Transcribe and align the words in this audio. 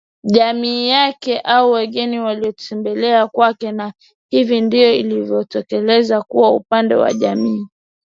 Jamii 0.23 0.89
yake 0.89 1.39
au 1.39 1.71
wageni 1.71 2.19
waliomtembelea 2.19 3.27
kwake 3.27 3.71
Na 3.71 3.93
hivi 4.29 4.61
ndivyo 4.61 4.93
ilivyojitokeza 4.93 6.21
kwa 6.21 6.51
upande 6.55 6.95
wa 6.95 7.13
jamii 7.13 7.67